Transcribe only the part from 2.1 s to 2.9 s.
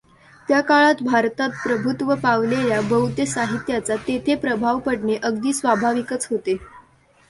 पावलेल्या